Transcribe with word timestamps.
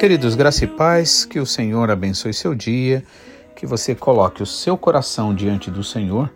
queridos, 0.00 0.34
graça 0.34 0.64
e 0.64 0.66
paz, 0.66 1.26
que 1.26 1.38
o 1.38 1.44
Senhor 1.44 1.90
abençoe 1.90 2.32
seu 2.32 2.54
dia, 2.54 3.04
que 3.54 3.66
você 3.66 3.94
coloque 3.94 4.42
o 4.42 4.46
seu 4.46 4.74
coração 4.74 5.34
diante 5.34 5.70
do 5.70 5.84
Senhor 5.84 6.32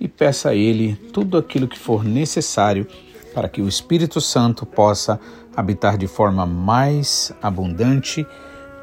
e 0.00 0.08
peça 0.08 0.48
a 0.48 0.54
Ele 0.56 0.96
tudo 1.12 1.38
aquilo 1.38 1.68
que 1.68 1.78
for 1.78 2.02
necessário 2.02 2.84
para 3.32 3.48
que 3.48 3.62
o 3.62 3.68
Espírito 3.68 4.20
Santo 4.20 4.66
possa 4.66 5.20
habitar 5.54 5.96
de 5.96 6.08
forma 6.08 6.44
mais 6.44 7.32
abundante, 7.40 8.26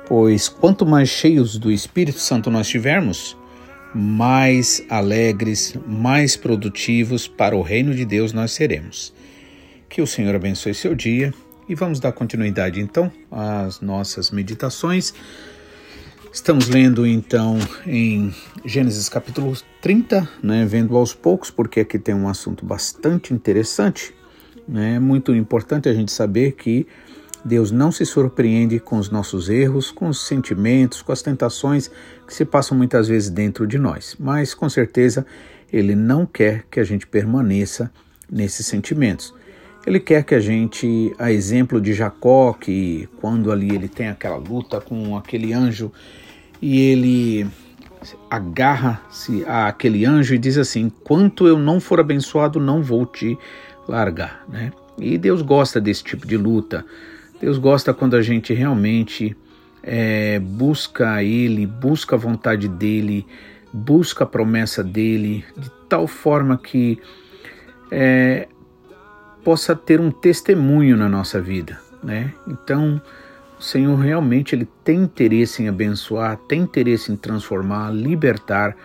pois 0.07 0.48
quanto 0.48 0.85
mais 0.85 1.09
cheios 1.09 1.57
do 1.57 1.70
Espírito 1.70 2.20
Santo 2.20 2.49
nós 2.49 2.70
tivermos, 2.70 3.35
mais 3.93 4.82
alegres, 4.90 5.76
mais 5.85 6.38
produtivos 6.38 7.27
para 7.27 7.54
o 7.54 7.62
reino 7.62 7.93
de 7.93 8.05
Deus 8.05 8.32
nós 8.32 8.54
seremos. 8.54 9.13
Que 9.90 10.02
o 10.02 10.07
Senhor 10.07 10.34
abençoe 10.34 10.73
seu 10.73 10.95
dia 10.95 11.34
e 11.71 11.75
vamos 11.75 12.01
dar 12.01 12.11
continuidade 12.11 12.81
então 12.81 13.09
às 13.31 13.79
nossas 13.79 14.29
meditações. 14.29 15.13
Estamos 16.33 16.67
lendo 16.67 17.07
então 17.07 17.57
em 17.87 18.35
Gênesis 18.65 19.07
capítulo 19.07 19.55
30, 19.81 20.27
né, 20.43 20.65
vendo 20.65 20.97
aos 20.97 21.13
poucos, 21.13 21.49
porque 21.49 21.79
aqui 21.79 21.97
tem 21.97 22.13
um 22.13 22.27
assunto 22.27 22.65
bastante 22.65 23.33
interessante. 23.33 24.13
Né, 24.67 24.95
é 24.95 24.99
muito 24.99 25.33
importante 25.33 25.87
a 25.87 25.93
gente 25.93 26.11
saber 26.11 26.57
que 26.57 26.85
Deus 27.43 27.71
não 27.71 27.89
se 27.89 28.05
surpreende 28.05 28.77
com 28.77 28.97
os 28.97 29.09
nossos 29.09 29.47
erros, 29.47 29.91
com 29.91 30.09
os 30.09 30.27
sentimentos, 30.27 31.01
com 31.01 31.13
as 31.13 31.21
tentações 31.21 31.89
que 32.27 32.33
se 32.33 32.43
passam 32.43 32.77
muitas 32.77 33.07
vezes 33.07 33.29
dentro 33.29 33.65
de 33.65 33.77
nós, 33.77 34.17
mas 34.19 34.53
com 34.53 34.67
certeza 34.67 35.25
Ele 35.71 35.95
não 35.95 36.25
quer 36.25 36.65
que 36.69 36.81
a 36.81 36.83
gente 36.83 37.07
permaneça 37.07 37.89
nesses 38.29 38.65
sentimentos. 38.65 39.33
Ele 39.85 39.99
quer 39.99 40.24
que 40.24 40.35
a 40.35 40.40
gente, 40.40 41.13
a 41.18 41.32
exemplo 41.32 41.82
de 41.82 41.93
Jacó, 41.93 42.54
que 42.54 43.10
quando 43.20 43.51
ali 43.51 43.74
ele 43.74 43.88
tem 43.88 44.10
aquela 44.10 44.38
luta 44.38 44.79
com 44.79 45.18
aquele 45.18 45.54
anjo 45.54 45.91
e 46.62 46.79
ele 46.79 47.48
agarra-se 48.29 49.43
àquele 49.48 50.05
anjo 50.05 50.35
e 50.35 50.38
diz 50.38 50.57
assim: 50.57 50.91
Quanto 51.04 51.48
eu 51.48 51.57
não 51.57 51.79
for 51.79 51.99
abençoado, 51.99 52.60
não 52.60 52.84
vou 52.84 53.05
te 53.05 53.38
largar. 53.88 54.43
Né? 54.48 54.71
E 54.99 55.18
Deus 55.18 55.41
gosta 55.41 55.82
desse 55.82 56.04
tipo 56.04 56.27
de 56.27 56.38
luta. 56.38 56.85
Deus 57.40 57.57
gosta 57.57 57.91
quando 57.91 58.16
a 58.16 58.21
gente 58.21 58.54
realmente 58.54 59.35
é, 59.82 60.38
busca 60.40 61.23
Ele, 61.23 61.66
busca 61.66 62.16
a 62.16 62.20
vontade 62.20 62.68
dEle, 62.68 63.26
busca 63.73 64.25
a 64.25 64.28
promessa 64.28 64.84
dEle, 64.84 65.44
de 65.57 65.72
tal 65.90 66.06
forma 66.06 66.56
que 66.56 67.00
é, 67.90 68.47
possa 69.44 69.75
ter 69.75 70.00
um 70.00 70.11
testemunho 70.11 70.95
na 70.97 71.09
nossa 71.09 71.41
vida, 71.41 71.79
né? 72.03 72.34
Então, 72.47 73.01
o 73.59 73.63
Senhor 73.63 73.95
realmente 73.95 74.56
ele 74.56 74.67
tem 74.83 75.03
interesse 75.03 75.61
em 75.61 75.67
abençoar, 75.67 76.38
tem 76.47 76.61
interesse 76.61 77.11
em 77.11 77.16
transformar, 77.16 77.91
libertar, 77.91 78.75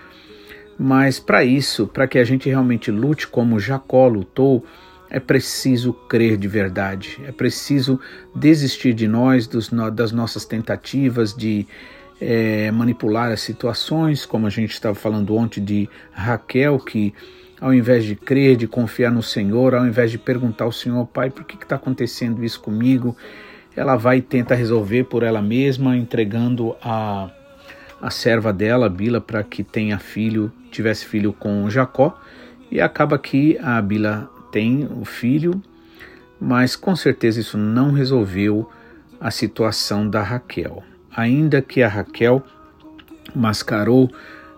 mas 0.79 1.19
para 1.19 1.45
isso, 1.45 1.87
para 1.87 2.07
que 2.07 2.19
a 2.19 2.25
gente 2.25 2.49
realmente 2.49 2.91
lute 2.91 3.27
como 3.27 3.59
Jacó 3.59 4.07
lutou, 4.07 4.65
é 5.09 5.19
preciso 5.19 5.93
crer 5.93 6.37
de 6.37 6.49
verdade, 6.49 7.19
é 7.25 7.33
preciso 7.33 7.99
desistir 8.35 8.93
de 8.93 9.09
nós, 9.09 9.47
dos, 9.47 9.71
das 9.95 10.13
nossas 10.13 10.45
tentativas 10.45 11.35
de 11.35 11.67
é, 12.21 12.71
manipular 12.71 13.33
as 13.33 13.41
situações, 13.41 14.27
como 14.27 14.47
a 14.47 14.51
gente 14.51 14.73
estava 14.73 14.95
falando 14.95 15.35
ontem 15.37 15.63
de 15.63 15.89
Raquel, 16.13 16.79
que 16.79 17.15
ao 17.61 17.73
invés 17.73 18.05
de 18.05 18.15
crer, 18.15 18.57
de 18.57 18.67
confiar 18.67 19.11
no 19.11 19.23
Senhor, 19.23 19.75
ao 19.75 19.87
invés 19.87 20.11
de 20.11 20.19
perguntar 20.19 20.65
ao 20.65 20.73
Senhor, 20.73 21.07
Pai, 21.07 21.31
por 21.31 21.45
que 21.45 21.57
está 21.57 21.77
acontecendo 21.77 22.45
isso 22.45 22.61
comigo? 22.61 23.17
Ela 23.75 23.97
vai 23.97 24.19
e 24.19 24.23
tenta 24.23 24.55
resolver 24.55 25.05
por 25.05 25.23
ela 25.23 25.43
mesma, 25.43 25.97
entregando 25.97 26.77
a, 26.83 27.31
a 28.01 28.11
serva 28.11 28.53
dela, 28.53 28.89
Bila, 28.89 29.21
para 29.21 29.43
que 29.43 29.63
tenha 29.63 29.99
filho, 29.99 30.53
tivesse 30.71 31.07
filho 31.07 31.33
com 31.33 31.69
Jacó, 31.71 32.19
e 32.71 32.81
acaba 32.81 33.19
que 33.19 33.59
a 33.63 33.81
Bila 33.81 34.31
tem 34.51 34.89
o 34.91 35.05
filho, 35.05 35.63
mas 36.41 36.77
com 36.77 36.95
certeza 36.95 37.41
isso 37.41 37.57
não 37.57 37.93
resolveu 37.93 38.69
a 39.21 39.31
situação 39.31 40.09
da 40.09 40.23
Raquel. 40.23 40.83
Ainda 41.15 41.63
que 41.63 41.83
a 41.83 41.89
Raquel 41.89 42.43
mascarou 43.35 44.11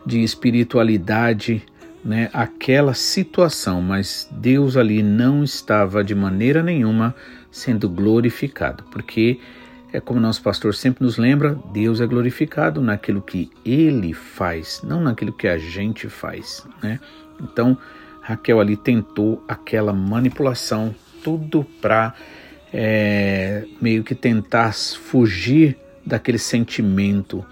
de 0.05 0.23
espiritualidade 0.23 1.65
né, 2.09 2.31
aquela 2.33 2.95
situação, 2.95 3.83
mas 3.83 4.27
Deus 4.33 4.79
ali 4.79 5.03
não 5.03 5.45
estava 5.45 6.03
de 6.03 6.15
maneira 6.15 6.63
nenhuma 6.63 7.15
sendo 7.51 7.87
glorificado, 7.87 8.83
porque 8.85 9.39
é 9.93 10.01
como 10.01 10.19
nosso 10.19 10.43
pastor 10.43 10.75
sempre 10.75 11.05
nos 11.05 11.19
lembra, 11.19 11.59
Deus 11.71 12.01
é 12.01 12.07
glorificado 12.07 12.81
naquilo 12.81 13.21
que 13.21 13.51
ele 13.63 14.15
faz, 14.15 14.81
não 14.83 15.03
naquilo 15.03 15.35
que 15.35 15.47
a 15.47 15.59
gente 15.59 16.09
faz, 16.09 16.67
né? 16.83 16.99
Então, 17.43 17.77
Raquel 18.23 18.59
ali 18.59 18.77
tentou 18.77 19.45
aquela 19.47 19.93
manipulação, 19.93 20.95
tudo 21.23 21.63
para 21.79 22.15
é, 22.73 23.67
meio 23.83 24.03
que 24.03 24.15
tentar 24.15 24.73
fugir 24.73 25.77
daquele 26.07 26.39
sentimento 26.39 27.45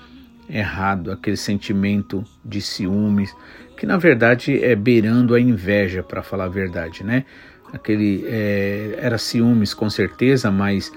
errado, 0.49 1.12
aquele 1.12 1.37
sentimento 1.37 2.25
de 2.43 2.62
ciúmes, 2.62 3.34
que 3.76 3.87
na 3.87 3.97
verdade 3.97 4.62
é 4.62 4.75
beirando 4.75 5.34
a 5.34 5.41
inveja, 5.41 6.03
para 6.03 6.22
falar 6.22 6.44
a 6.44 6.48
verdade, 6.48 7.04
né? 7.04 7.25
Aquele 7.72 8.25
é, 8.26 8.98
era 8.98 9.19
ciúmes 9.19 9.75
com 9.75 9.91
certeza, 9.91 10.50
mas 10.50 10.92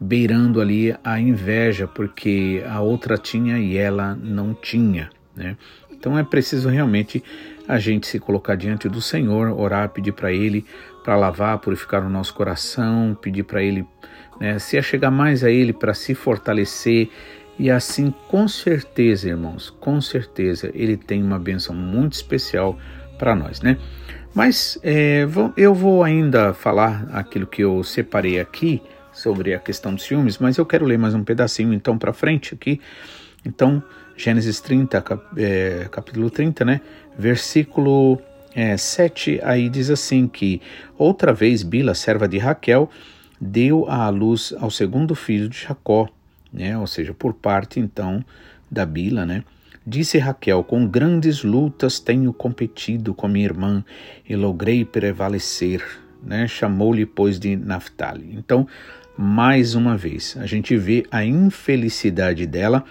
beirando 0.00 0.60
ali 0.60 0.94
a 1.02 1.18
inveja, 1.18 1.86
porque 1.86 2.62
a 2.68 2.80
outra 2.80 3.18
tinha 3.18 3.58
e 3.58 3.76
ela 3.76 4.14
não 4.14 4.54
tinha, 4.54 5.10
né? 5.34 5.56
Então 5.90 6.18
é 6.18 6.22
preciso 6.22 6.68
realmente 6.68 7.22
a 7.66 7.78
gente 7.78 8.06
se 8.06 8.18
colocar 8.20 8.54
diante 8.54 8.88
do 8.88 9.00
Senhor, 9.00 9.48
orar, 9.58 9.88
pedir 9.88 10.12
para 10.12 10.32
Ele 10.32 10.64
para 11.06 11.16
lavar, 11.16 11.58
purificar 11.58 12.04
o 12.04 12.10
nosso 12.10 12.34
coração, 12.34 13.16
pedir 13.22 13.44
para 13.44 13.62
Ele 13.62 13.86
né, 14.40 14.58
se 14.58 14.76
achegar 14.76 15.10
mais 15.12 15.44
a 15.44 15.50
Ele 15.50 15.72
para 15.72 15.94
se 15.94 16.16
fortalecer 16.16 17.08
e 17.58 17.70
assim, 17.70 18.12
com 18.28 18.46
certeza, 18.46 19.28
irmãos, 19.28 19.70
com 19.80 20.00
certeza, 20.00 20.70
Ele 20.74 20.96
tem 20.96 21.22
uma 21.22 21.38
bênção 21.38 21.74
muito 21.74 22.12
especial 22.12 22.78
para 23.18 23.34
nós, 23.34 23.60
né? 23.60 23.78
Mas 24.34 24.78
é, 24.82 25.26
eu 25.56 25.74
vou 25.74 26.04
ainda 26.04 26.52
falar 26.52 27.08
aquilo 27.12 27.46
que 27.46 27.62
eu 27.62 27.82
separei 27.82 28.38
aqui 28.38 28.82
sobre 29.10 29.54
a 29.54 29.58
questão 29.58 29.94
dos 29.94 30.04
ciúmes, 30.04 30.36
mas 30.36 30.58
eu 30.58 30.66
quero 30.66 30.84
ler 30.84 30.98
mais 30.98 31.14
um 31.14 31.24
pedacinho 31.24 31.72
então 31.72 31.96
para 31.96 32.12
frente 32.12 32.52
aqui. 32.52 32.78
Então, 33.46 33.82
Gênesis 34.14 34.60
30, 34.60 35.00
cap, 35.00 35.24
é, 35.38 35.88
capítulo 35.90 36.28
30, 36.28 36.64
né? 36.66 36.82
Versículo 37.18 38.20
é, 38.54 38.76
7, 38.76 39.40
aí 39.42 39.70
diz 39.70 39.88
assim 39.88 40.28
que 40.28 40.60
outra 40.98 41.32
vez 41.32 41.62
Bila, 41.62 41.94
serva 41.94 42.28
de 42.28 42.36
Raquel, 42.36 42.90
deu 43.40 43.88
à 43.88 44.10
luz 44.10 44.54
ao 44.58 44.70
segundo 44.70 45.14
filho 45.14 45.48
de 45.48 45.58
Jacó, 45.58 46.08
né? 46.52 46.76
Ou 46.78 46.86
seja, 46.86 47.12
por 47.14 47.34
parte 47.34 47.80
então 47.80 48.24
da 48.70 48.84
Bila, 48.84 49.24
né? 49.24 49.44
Disse 49.86 50.18
Raquel: 50.18 50.64
Com 50.64 50.86
grandes 50.86 51.44
lutas 51.44 52.00
tenho 52.00 52.32
competido 52.32 53.14
com 53.14 53.28
minha 53.28 53.44
irmã 53.44 53.84
e 54.28 54.34
logrei 54.34 54.84
prevalecer. 54.84 55.82
Né? 56.22 56.48
Chamou-lhe, 56.48 57.06
pois, 57.06 57.38
de 57.38 57.54
Naphtali. 57.54 58.34
Então, 58.36 58.66
mais 59.16 59.74
uma 59.76 59.96
vez, 59.96 60.36
a 60.40 60.46
gente 60.46 60.76
vê 60.76 61.06
a 61.10 61.24
infelicidade 61.24 62.46
dela, 62.46 62.84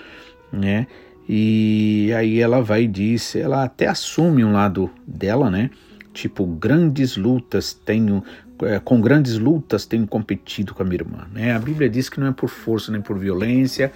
né? 0.51 0.87
E 1.27 2.13
aí 2.15 2.39
ela 2.39 2.61
vai 2.61 2.83
e 2.83 2.87
diz, 2.87 3.35
ela 3.35 3.63
até 3.63 3.87
assume 3.87 4.45
um 4.45 4.53
lado 4.53 4.89
dela, 5.05 5.49
né? 5.49 5.69
Tipo, 6.13 6.45
grandes 6.45 7.17
lutas 7.17 7.73
tenho, 7.73 8.23
é, 8.63 8.79
com 8.79 9.01
grandes 9.01 9.37
lutas 9.37 9.85
tenho 9.85 10.07
competido 10.07 10.73
com 10.73 10.83
a 10.83 10.85
minha 10.85 11.01
irmã, 11.01 11.27
né? 11.33 11.53
A 11.53 11.59
Bíblia 11.59 11.89
diz 11.89 12.09
que 12.09 12.19
não 12.19 12.27
é 12.27 12.31
por 12.31 12.49
força 12.49 12.91
nem 12.91 13.01
por 13.01 13.17
violência. 13.17 13.91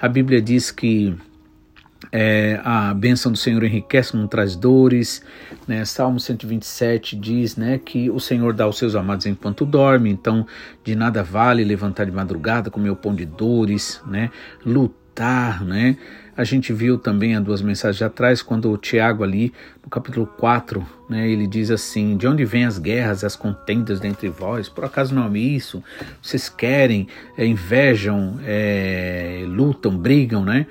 A 0.00 0.08
Bíblia 0.08 0.40
diz 0.40 0.70
que 0.70 1.16
é, 2.12 2.60
a 2.62 2.94
bênção 2.94 3.32
do 3.32 3.38
Senhor 3.38 3.62
enriquece, 3.64 4.16
não 4.16 4.26
traz 4.26 4.54
dores. 4.54 5.22
Né? 5.66 5.84
Salmo 5.84 6.20
127 6.20 7.16
diz 7.16 7.56
né, 7.56 7.78
que 7.78 8.10
o 8.10 8.20
Senhor 8.20 8.52
dá 8.52 8.64
aos 8.64 8.78
seus 8.78 8.94
amados 8.94 9.26
enquanto 9.26 9.64
dorme, 9.64 10.10
então 10.10 10.46
de 10.84 10.94
nada 10.94 11.22
vale 11.22 11.64
levantar 11.64 12.04
de 12.04 12.12
madrugada, 12.12 12.70
comer 12.70 12.90
o 12.90 12.96
pão 12.96 13.14
de 13.14 13.24
dores, 13.24 14.00
né? 14.06 14.30
lutar, 14.64 15.64
né? 15.64 15.96
A 16.36 16.44
gente 16.44 16.72
viu 16.72 16.98
também 16.98 17.34
há 17.34 17.40
duas 17.40 17.62
mensagens 17.62 18.02
atrás, 18.02 18.42
quando 18.42 18.70
o 18.70 18.76
Tiago 18.76 19.24
ali, 19.24 19.52
no 19.82 19.88
capítulo 19.88 20.26
4, 20.26 20.86
né, 21.08 21.28
ele 21.28 21.46
diz 21.46 21.70
assim, 21.70 22.16
de 22.16 22.26
onde 22.26 22.44
vêm 22.44 22.64
as 22.64 22.78
guerras, 22.78 23.24
as 23.24 23.34
contendas 23.34 23.98
dentre 23.98 24.28
vós? 24.28 24.68
Por 24.68 24.84
acaso 24.84 25.14
não 25.14 25.26
é 25.26 25.38
isso? 25.38 25.82
Vocês 26.20 26.48
querem, 26.48 27.08
é, 27.38 27.46
invejam, 27.46 28.38
é, 28.44 29.44
lutam, 29.46 29.96
brigam, 29.96 30.44
né? 30.44 30.66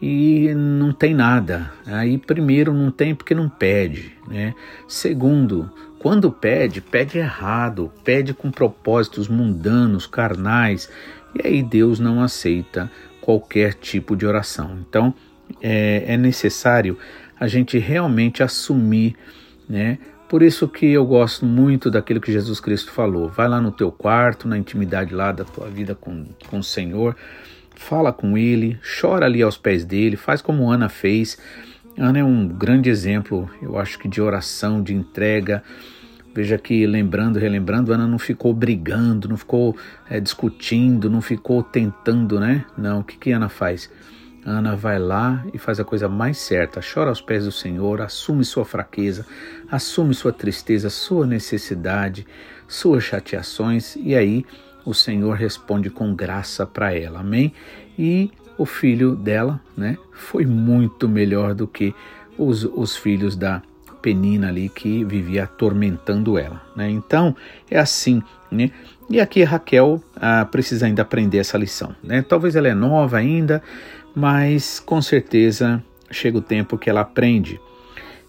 e 0.00 0.52
não 0.54 0.92
tem 0.92 1.14
nada. 1.14 1.72
Aí, 1.86 2.18
primeiro, 2.18 2.72
não 2.72 2.90
tem 2.90 3.14
porque 3.14 3.34
não 3.34 3.48
pede. 3.48 4.12
Né? 4.28 4.54
Segundo, 4.86 5.70
quando 5.98 6.30
pede, 6.30 6.80
pede 6.80 7.18
errado, 7.18 7.90
pede 8.04 8.34
com 8.34 8.50
propósitos 8.50 9.28
mundanos, 9.28 10.06
carnais, 10.06 10.90
e 11.34 11.46
aí 11.46 11.62
Deus 11.62 11.98
não 11.98 12.22
aceita 12.22 12.90
qualquer 13.26 13.74
tipo 13.74 14.14
de 14.14 14.24
oração. 14.24 14.78
Então, 14.88 15.12
é, 15.60 16.04
é 16.06 16.16
necessário 16.16 16.96
a 17.40 17.48
gente 17.48 17.76
realmente 17.76 18.40
assumir, 18.40 19.16
né? 19.68 19.98
Por 20.28 20.44
isso 20.44 20.68
que 20.68 20.86
eu 20.86 21.04
gosto 21.04 21.44
muito 21.44 21.90
daquilo 21.90 22.20
que 22.20 22.30
Jesus 22.30 22.60
Cristo 22.60 22.92
falou. 22.92 23.28
Vai 23.28 23.48
lá 23.48 23.60
no 23.60 23.72
teu 23.72 23.90
quarto, 23.90 24.46
na 24.46 24.56
intimidade 24.56 25.12
lá 25.12 25.32
da 25.32 25.44
tua 25.44 25.68
vida 25.68 25.92
com, 25.92 26.26
com 26.48 26.60
o 26.60 26.62
Senhor, 26.62 27.16
fala 27.74 28.12
com 28.12 28.38
ele, 28.38 28.78
chora 29.00 29.26
ali 29.26 29.42
aos 29.42 29.56
pés 29.56 29.84
dele, 29.84 30.16
faz 30.16 30.40
como 30.40 30.70
Ana 30.70 30.88
fez. 30.88 31.36
Ana 31.98 32.20
é 32.20 32.24
um 32.24 32.46
grande 32.46 32.88
exemplo, 32.88 33.50
eu 33.60 33.76
acho 33.76 33.98
que 33.98 34.06
de 34.06 34.22
oração, 34.22 34.80
de 34.80 34.94
entrega. 34.94 35.64
Veja 36.36 36.58
que, 36.58 36.86
lembrando, 36.86 37.38
relembrando, 37.38 37.94
Ana 37.94 38.06
não 38.06 38.18
ficou 38.18 38.52
brigando, 38.52 39.26
não 39.26 39.38
ficou 39.38 39.74
é, 40.06 40.20
discutindo, 40.20 41.08
não 41.08 41.22
ficou 41.22 41.62
tentando, 41.62 42.38
né? 42.38 42.66
Não, 42.76 43.00
o 43.00 43.04
que, 43.04 43.16
que 43.16 43.32
Ana 43.32 43.48
faz? 43.48 43.90
Ana 44.44 44.76
vai 44.76 44.98
lá 44.98 45.42
e 45.54 45.56
faz 45.56 45.80
a 45.80 45.84
coisa 45.84 46.10
mais 46.10 46.36
certa, 46.36 46.82
chora 46.82 47.08
aos 47.08 47.22
pés 47.22 47.46
do 47.46 47.50
Senhor, 47.50 48.02
assume 48.02 48.44
sua 48.44 48.66
fraqueza, 48.66 49.24
assume 49.70 50.12
sua 50.12 50.30
tristeza, 50.30 50.90
sua 50.90 51.26
necessidade, 51.26 52.26
suas 52.68 53.02
chateações, 53.02 53.96
e 53.96 54.14
aí 54.14 54.44
o 54.84 54.92
Senhor 54.92 55.32
responde 55.32 55.88
com 55.88 56.14
graça 56.14 56.66
para 56.66 56.92
ela. 56.94 57.20
Amém? 57.20 57.50
E 57.98 58.30
o 58.58 58.66
filho 58.66 59.16
dela, 59.16 59.58
né, 59.74 59.96
foi 60.12 60.44
muito 60.44 61.08
melhor 61.08 61.54
do 61.54 61.66
que 61.66 61.94
os, 62.36 62.62
os 62.62 62.94
filhos 62.94 63.36
da 63.36 63.62
Penina 64.00 64.48
ali 64.48 64.68
que 64.68 65.04
vivia 65.04 65.44
atormentando 65.44 66.38
ela, 66.38 66.62
né? 66.74 66.90
Então, 66.90 67.34
é 67.70 67.78
assim, 67.78 68.22
né? 68.50 68.70
E 69.08 69.20
aqui 69.20 69.42
Raquel 69.44 70.02
ah, 70.16 70.46
precisa 70.50 70.86
ainda 70.86 71.02
aprender 71.02 71.38
essa 71.38 71.56
lição, 71.56 71.94
né? 72.02 72.22
Talvez 72.22 72.56
ela 72.56 72.68
é 72.68 72.74
nova 72.74 73.18
ainda, 73.18 73.62
mas 74.14 74.80
com 74.80 75.00
certeza 75.00 75.82
chega 76.10 76.38
o 76.38 76.42
tempo 76.42 76.78
que 76.78 76.90
ela 76.90 77.02
aprende. 77.02 77.60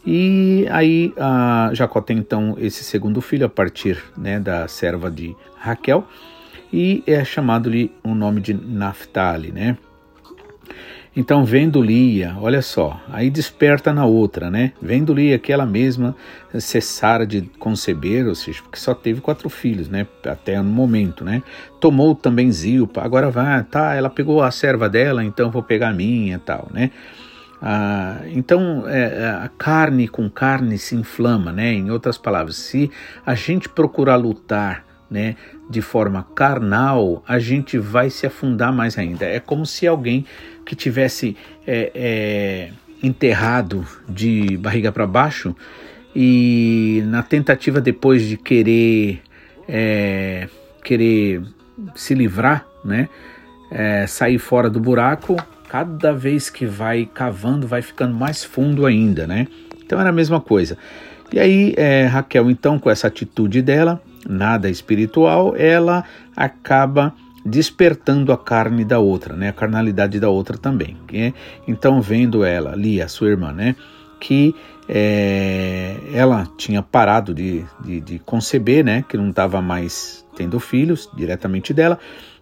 E 0.06 0.66
aí 0.70 1.14
Jacó 1.74 2.00
tem 2.00 2.18
então 2.18 2.56
esse 2.58 2.84
segundo 2.84 3.20
filho 3.20 3.46
a 3.46 3.50
partir 3.50 4.02
né, 4.18 4.40
da 4.40 4.66
serva 4.68 5.12
de 5.12 5.36
Raquel, 5.58 6.08
e 6.72 7.04
é 7.06 7.24
chamado-lhe 7.26 7.92
o 8.04 8.10
um 8.10 8.16
nome 8.16 8.40
de 8.40 8.54
Naphtali, 8.54 9.52
né? 9.52 9.78
Então, 11.18 11.44
vendo 11.44 11.82
Lia, 11.82 12.38
olha 12.40 12.62
só, 12.62 13.02
aí 13.12 13.32
desperta 13.32 13.92
na 13.92 14.06
outra, 14.06 14.52
né? 14.52 14.74
Vendo 14.80 15.16
Lia 15.16 15.40
que 15.40 15.52
ela 15.52 15.66
mesma 15.66 16.16
cessara 16.60 17.26
de 17.26 17.42
conceber, 17.58 18.28
ou 18.28 18.36
seja, 18.36 18.62
porque 18.62 18.78
só 18.78 18.94
teve 18.94 19.20
quatro 19.20 19.50
filhos, 19.50 19.90
né? 19.90 20.06
Até 20.24 20.62
no 20.62 20.70
momento, 20.70 21.26
né? 21.26 21.42
Tomou 21.80 22.14
também 22.14 22.52
Zilpa, 22.52 23.02
agora 23.02 23.32
vai, 23.32 23.64
tá, 23.64 23.96
ela 23.96 24.12
pegou 24.12 24.44
a 24.44 24.52
serva 24.52 24.88
dela, 24.88 25.24
então 25.24 25.50
vou 25.50 25.64
pegar 25.64 25.90
a 25.90 25.94
minha 25.94 26.38
tal, 26.38 26.68
né? 26.72 26.92
Ah, 27.60 28.20
então, 28.28 28.88
é, 28.88 29.42
a 29.44 29.50
carne 29.58 30.08
com 30.08 30.30
carne 30.30 30.78
se 30.78 30.96
inflama, 30.96 31.52
né? 31.52 31.74
Em 31.74 31.90
outras 31.90 32.20
palavras, 32.20 32.58
se 32.58 32.92
a 33.26 33.34
gente 33.34 33.68
procurar 33.68 34.18
lutar 34.18 34.86
né, 35.10 35.36
de 35.70 35.82
forma 35.82 36.28
carnal, 36.36 37.24
a 37.28 37.40
gente 37.40 37.78
vai 37.78 38.10
se 38.10 38.28
afundar 38.28 38.72
mais 38.72 38.98
ainda. 38.98 39.26
É 39.26 39.40
como 39.40 39.66
se 39.66 39.88
alguém 39.88 40.26
que 40.68 40.76
tivesse 40.76 41.36
é, 41.66 41.92
é, 41.96 42.70
enterrado 43.02 43.88
de 44.08 44.58
barriga 44.58 44.92
para 44.92 45.08
baixo 45.08 45.56
e 46.14 47.02
na 47.06 47.24
tentativa 47.24 47.80
depois 47.80 48.22
de 48.24 48.36
querer 48.36 49.22
é, 49.68 50.50
querer 50.84 51.42
se 51.96 52.14
livrar, 52.14 52.66
né, 52.84 53.08
é, 53.72 54.06
sair 54.08 54.38
fora 54.38 54.70
do 54.70 54.80
buraco, 54.80 55.38
cada 55.70 56.14
vez 56.14 56.50
que 56.50 56.66
vai 56.66 57.10
cavando 57.12 57.66
vai 57.66 57.82
ficando 57.82 58.14
mais 58.14 58.44
fundo 58.44 58.86
ainda, 58.86 59.26
né? 59.26 59.48
Então 59.86 60.00
era 60.00 60.10
a 60.10 60.14
mesma 60.14 60.42
coisa. 60.42 60.78
E 61.32 61.40
aí 61.40 61.74
é, 61.78 62.06
Raquel 62.08 62.52
então 62.52 62.78
com 62.78 62.90
essa 62.90 63.08
atitude 63.08 63.62
dela 63.62 64.02
nada 64.28 64.70
espiritual, 64.70 65.56
ela 65.56 66.04
acaba 66.36 67.14
despertando 67.48 68.32
a 68.32 68.38
carne 68.38 68.84
da 68.84 69.00
outra, 69.00 69.36
né? 69.36 69.50
A 69.50 69.54
carnalidade 69.54 70.20
da 70.20 70.30
outra 70.30 70.58
também. 70.58 70.98
Né? 71.12 71.34
Então, 71.68 72.02
vendo 72.02 72.44
ela, 72.44 72.76
Lia, 72.76 73.08
sua 73.08 73.30
irmã, 73.30 73.52
né? 73.52 73.76
Que 74.20 74.54
é, 74.90 75.96
ela 76.14 76.48
tinha 76.58 76.82
parado 76.82 77.34
de, 77.34 77.64
de, 77.84 78.02
de 78.02 78.20
conceber, 78.20 78.84
né? 78.84 79.04
Que 79.08 79.18
não 79.18 79.30
estava 79.30 79.62
mais 79.62 80.26
tendo 80.36 80.60
filhos 80.60 81.10
diretamente 81.16 81.74
dela. 81.74 81.98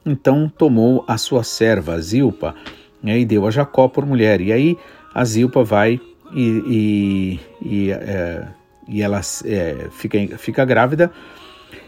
Então, 0.06 0.52
tomou 0.58 1.06
a 1.08 1.18
sua 1.18 1.44
serva, 1.44 2.00
Zilpa, 2.00 2.56
né? 3.02 3.20
e 3.20 3.26
deu 3.26 3.46
a 3.48 3.52
Jacó 3.52 3.88
por 3.88 4.06
mulher. 4.06 4.42
E 4.42 4.52
aí, 4.52 4.78
a 5.14 5.24
Zilpa 5.24 5.64
vai 5.64 6.00
e, 6.34 6.50
e, 6.68 7.40
e, 7.62 7.92
é, 7.92 8.48
e 8.88 9.02
ela 9.02 9.22
é, 9.46 9.88
fica, 9.92 10.18
fica 10.38 10.66
grávida 10.66 11.12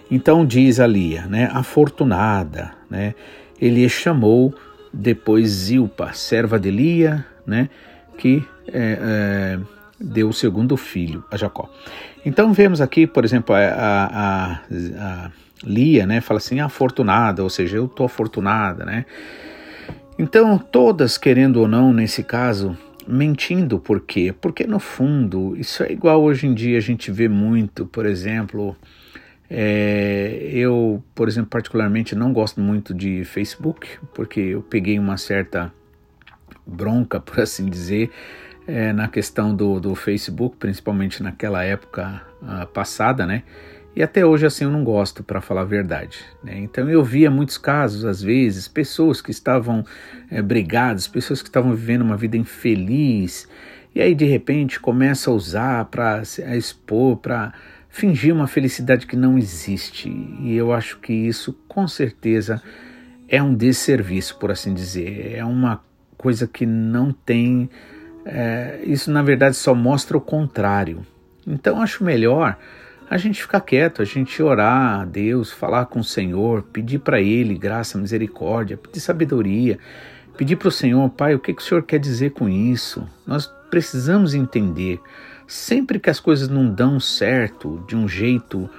então 0.10 0.46
diz 0.46 0.80
a 0.80 0.88
Lia, 0.88 1.26
né, 1.26 1.50
afortunada, 1.54 2.72
né, 2.90 3.14
ele 3.60 3.88
chamou 3.90 4.54
depois 4.94 5.50
Zilpa, 5.50 6.14
serva 6.14 6.60
de 6.60 6.72
Lia, 6.72 7.26
né, 7.46 7.70
que 8.18 8.44
é, 8.68 8.98
é, 9.02 9.60
deu 10.00 10.30
o 10.30 10.34
segundo 10.34 10.76
filho 10.76 11.24
a 11.32 11.38
Jacó. 11.38 11.70
Então 12.26 12.52
vemos 12.54 12.82
aqui, 12.82 13.06
por 13.06 13.24
exemplo, 13.24 13.56
a, 13.56 13.60
a, 13.60 14.60
a 14.98 15.32
Lia, 15.64 16.06
né, 16.06 16.22
fala 16.22 16.40
assim, 16.40 16.60
afortunada, 16.60 17.44
ou 17.44 17.50
seja, 17.50 17.78
eu 17.78 17.86
estou 17.86 18.06
afortunada, 18.06 18.86
né. 18.86 19.06
Então 20.18 20.58
todas, 20.58 21.18
querendo 21.18 21.58
ou 21.58 21.68
não, 21.68 21.94
nesse 21.94 22.24
caso, 22.24 22.76
mentindo, 23.08 23.80
por 23.80 24.02
quê? 24.02 24.34
Porque 24.40 24.66
no 24.66 24.80
fundo, 24.80 25.56
isso 25.56 25.84
é 25.84 25.92
igual 25.92 26.22
hoje 26.22 26.48
em 26.48 26.54
dia 26.54 26.78
a 26.78 26.82
gente 26.82 27.12
vê 27.12 27.30
muito, 27.30 27.86
por 27.86 28.06
exemplo, 28.06 28.76
é, 29.50 30.50
eu, 30.52 31.02
por 31.16 31.28
exemplo, 31.28 31.50
particularmente 31.50 32.16
não 32.16 32.34
gosto 32.34 32.60
muito 32.60 32.94
de 32.94 33.24
Facebook, 33.24 33.88
porque 34.14 34.40
eu 34.40 34.62
peguei 34.62 35.00
uma 35.00 35.18
certa 35.18 35.72
bronca, 36.66 37.20
por 37.22 37.40
assim 37.40 37.70
dizer, 37.70 38.12
é, 38.68 38.92
na 38.92 39.08
questão 39.08 39.56
do, 39.56 39.80
do 39.80 39.96
Facebook, 39.96 40.58
principalmente 40.58 41.24
naquela 41.24 41.64
época 41.64 42.22
uh, 42.42 42.68
passada, 42.68 43.26
né? 43.26 43.44
E 43.96 44.04
até 44.04 44.24
hoje 44.24 44.46
assim 44.46 44.66
eu 44.66 44.70
não 44.70 44.84
gosto, 44.84 45.24
para 45.24 45.42
falar 45.42 45.62
a 45.62 45.66
verdade. 45.66 46.20
Né? 46.44 46.60
Então 46.60 46.88
eu 46.88 47.04
via 47.04 47.32
muitos 47.32 47.58
casos, 47.58 48.06
às 48.06 48.22
vezes, 48.22 48.68
pessoas 48.68 49.22
que 49.22 49.32
estavam 49.32 49.84
é, 50.30 50.40
brigadas, 50.40 51.08
pessoas 51.08 51.42
que 51.42 51.50
estavam 51.50 51.74
vivendo 51.74 52.04
uma 52.04 52.16
vida 52.16 52.38
infeliz, 52.38 53.50
e 53.96 54.02
aí 54.02 54.14
de 54.14 54.26
repente 54.26 54.80
começa 54.80 55.32
a 55.32 55.34
usar 55.34 55.86
para 55.86 56.22
expor, 56.56 57.18
para 57.18 57.54
fingir 57.90 58.34
uma 58.34 58.48
felicidade 58.48 59.08
que 59.08 59.16
não 59.16 59.38
existe. 59.38 60.10
E 60.42 60.56
eu 60.56 60.74
acho 60.74 61.00
que 61.00 61.14
isso, 61.14 61.54
com 61.68 61.88
certeza, 61.88 62.62
é 63.28 63.42
um 63.42 63.54
desserviço, 63.54 64.38
por 64.38 64.52
assim 64.52 64.74
dizer. 64.74 65.34
É 65.36 65.44
uma 65.44 65.82
coisa 66.18 66.48
que 66.48 66.66
não 66.66 67.12
tem. 67.12 67.70
É, 68.26 68.80
isso, 68.84 69.12
na 69.12 69.22
verdade, 69.22 69.56
só 69.56 69.74
mostra 69.74 70.18
o 70.18 70.22
contrário. 70.22 71.06
Então, 71.46 71.82
acho 71.82 72.04
melhor 72.04 72.58
a 73.10 73.18
gente 73.18 73.42
ficar 73.42 73.62
quieto, 73.62 74.02
a 74.02 74.06
gente 74.06 74.44
orar 74.44 75.02
a 75.02 75.06
Deus, 75.06 75.52
falar 75.52 75.86
com 75.86 76.02
o 76.02 76.04
Senhor, 76.04 76.64
pedir 76.64 77.00
para 77.00 77.22
Ele 77.22 77.58
graça, 77.58 77.98
misericórdia, 77.98 78.76
pedir 78.76 79.00
sabedoria, 79.00 79.80
pedir 80.36 80.58
para 80.58 80.68
o 80.68 80.72
Senhor, 80.72 81.10
Pai, 81.10 81.34
o 81.34 81.40
que, 81.40 81.54
que 81.54 81.62
o 81.62 81.66
Senhor 81.66 81.84
quer 81.84 82.00
dizer 82.00 82.32
com 82.32 82.50
isso? 82.50 83.08
Nós 83.26 83.48
precisamos 83.70 84.34
entender 84.34 85.00
sempre 85.48 86.00
que 86.00 86.10
as 86.10 86.20
coisas 86.20 86.50
não 86.50 86.70
dão 86.70 87.00
certo 87.00 87.84
de 87.88 87.96
um 87.96 88.08
jeito, 88.08 88.70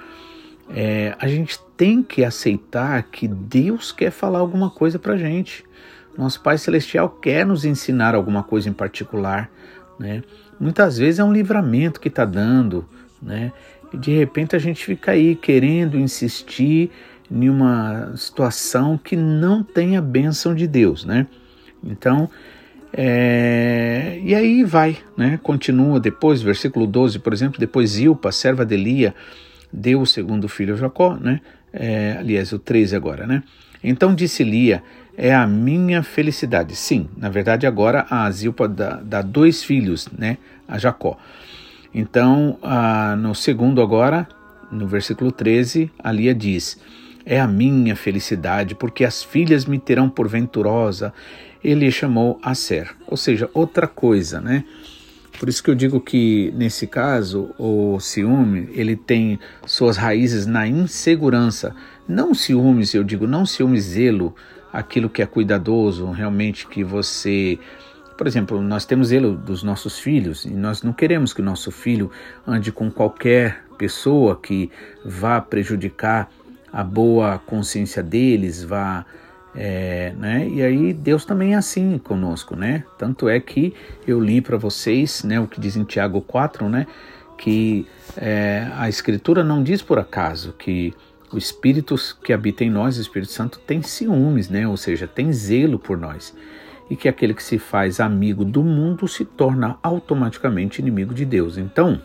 é, 0.68 1.16
a 1.18 1.26
gente 1.26 1.58
tem 1.76 2.02
que 2.02 2.22
aceitar 2.22 3.02
que 3.04 3.26
Deus 3.26 3.90
quer 3.90 4.10
falar 4.10 4.38
alguma 4.38 4.68
coisa 4.68 4.98
para 4.98 5.16
gente. 5.16 5.64
Nosso 6.16 6.42
Pai 6.42 6.58
Celestial 6.58 7.08
quer 7.08 7.46
nos 7.46 7.64
ensinar 7.64 8.14
alguma 8.14 8.42
coisa 8.42 8.68
em 8.68 8.72
particular, 8.72 9.50
né? 9.98 10.22
Muitas 10.60 10.98
vezes 10.98 11.20
é 11.20 11.24
um 11.24 11.32
livramento 11.32 12.00
que 12.00 12.08
está 12.08 12.24
dando, 12.24 12.84
né? 13.22 13.52
E 13.92 13.96
de 13.96 14.10
repente 14.10 14.54
a 14.54 14.58
gente 14.58 14.84
fica 14.84 15.12
aí 15.12 15.34
querendo 15.34 15.96
insistir 15.96 16.90
em 17.30 17.48
uma 17.48 18.14
situação 18.16 18.98
que 18.98 19.16
não 19.16 19.62
tem 19.62 19.96
a 19.96 20.02
bênção 20.02 20.54
de 20.54 20.66
Deus, 20.66 21.04
né? 21.04 21.26
Então 21.82 22.28
É, 22.92 24.20
e 24.22 24.34
aí 24.34 24.64
vai, 24.64 24.96
né? 25.16 25.38
Continua 25.42 26.00
depois, 26.00 26.40
versículo 26.40 26.86
12, 26.86 27.18
por 27.18 27.32
exemplo, 27.32 27.60
depois 27.60 27.90
Zilpa, 27.90 28.32
serva 28.32 28.64
de 28.64 28.76
Lia, 28.76 29.14
deu 29.72 30.00
o 30.00 30.06
segundo 30.06 30.48
filho 30.48 30.74
a 30.74 30.76
Jacó, 30.76 31.16
né? 31.20 31.40
É, 31.72 32.16
aliás, 32.18 32.52
o 32.52 32.58
13 32.58 32.96
agora, 32.96 33.26
né? 33.26 33.42
Então 33.84 34.14
disse 34.14 34.42
Lia, 34.42 34.82
é 35.16 35.34
a 35.34 35.46
minha 35.46 36.02
felicidade. 36.02 36.74
Sim, 36.74 37.08
na 37.16 37.28
verdade 37.28 37.66
agora 37.66 38.06
a 38.08 38.30
Zilpa 38.30 38.66
dá, 38.66 39.00
dá 39.02 39.22
dois 39.22 39.62
filhos, 39.62 40.08
né? 40.16 40.38
A 40.66 40.78
Jacó. 40.78 41.18
Então, 41.94 42.58
ah, 42.62 43.16
no 43.16 43.34
segundo 43.34 43.80
agora, 43.80 44.28
no 44.70 44.86
versículo 44.86 45.32
13, 45.32 45.90
a 45.98 46.12
Lia 46.12 46.34
diz, 46.34 46.78
é 47.24 47.40
a 47.40 47.46
minha 47.46 47.96
felicidade, 47.96 48.74
porque 48.74 49.04
as 49.04 49.22
filhas 49.22 49.64
me 49.64 49.78
terão 49.78 50.08
por 50.08 50.28
venturosa. 50.28 51.12
Ele 51.62 51.90
chamou 51.90 52.38
a 52.42 52.54
ser, 52.54 52.94
ou 53.06 53.16
seja, 53.16 53.50
outra 53.52 53.86
coisa, 53.86 54.40
né? 54.40 54.64
Por 55.38 55.48
isso 55.48 55.62
que 55.62 55.70
eu 55.70 55.74
digo 55.74 56.00
que 56.00 56.52
nesse 56.56 56.86
caso 56.86 57.54
o 57.56 58.00
ciúme 58.00 58.68
ele 58.72 58.96
tem 58.96 59.38
suas 59.64 59.96
raízes 59.96 60.46
na 60.46 60.66
insegurança, 60.66 61.74
não 62.08 62.34
ciúmes, 62.34 62.92
eu 62.92 63.04
digo 63.04 63.24
não 63.24 63.46
ciúme 63.46 63.80
zelo, 63.80 64.34
aquilo 64.72 65.08
que 65.08 65.22
é 65.22 65.26
cuidadoso, 65.26 66.10
realmente 66.10 66.66
que 66.66 66.82
você, 66.82 67.56
por 68.16 68.26
exemplo, 68.26 68.60
nós 68.60 68.84
temos 68.84 69.08
zelo 69.08 69.36
dos 69.36 69.62
nossos 69.62 69.98
filhos 69.98 70.44
e 70.44 70.50
nós 70.50 70.82
não 70.82 70.92
queremos 70.92 71.32
que 71.32 71.40
o 71.40 71.44
nosso 71.44 71.70
filho 71.70 72.10
ande 72.44 72.72
com 72.72 72.90
qualquer 72.90 73.64
pessoa 73.78 74.38
que 74.40 74.70
vá 75.04 75.40
prejudicar 75.40 76.28
a 76.72 76.82
boa 76.82 77.38
consciência 77.38 78.02
deles, 78.02 78.64
vá 78.64 79.06
é, 79.54 80.12
né? 80.16 80.48
E 80.48 80.62
aí 80.62 80.92
Deus 80.92 81.24
também 81.24 81.54
é 81.54 81.56
assim 81.56 81.98
conosco, 81.98 82.54
né? 82.54 82.84
Tanto 82.96 83.28
é 83.28 83.40
que 83.40 83.74
eu 84.06 84.20
li 84.20 84.40
para 84.40 84.56
vocês, 84.56 85.24
né, 85.24 85.40
o 85.40 85.46
que 85.46 85.60
diz 85.60 85.76
em 85.76 85.84
Tiago 85.84 86.20
4, 86.20 86.68
né, 86.68 86.86
que 87.36 87.86
é, 88.16 88.68
a 88.74 88.88
Escritura 88.88 89.42
não 89.42 89.62
diz 89.62 89.80
por 89.80 89.98
acaso 89.98 90.52
que 90.52 90.94
o 91.32 91.38
Espírito 91.38 91.94
que 92.22 92.32
habita 92.32 92.64
em 92.64 92.70
nós, 92.70 92.98
o 92.98 93.00
Espírito 93.00 93.32
Santo, 93.32 93.58
tem 93.60 93.82
ciúmes, 93.82 94.48
né? 94.48 94.66
Ou 94.66 94.76
seja, 94.76 95.06
tem 95.06 95.32
zelo 95.32 95.78
por 95.78 95.98
nós. 95.98 96.34
E 96.88 96.96
que 96.96 97.08
aquele 97.08 97.34
que 97.34 97.42
se 97.42 97.58
faz 97.58 98.00
amigo 98.00 98.44
do 98.44 98.62
mundo 98.62 99.06
se 99.06 99.24
torna 99.24 99.78
automaticamente 99.82 100.80
inimigo 100.80 101.12
de 101.12 101.26
Deus. 101.26 101.58
Então, 101.58 102.00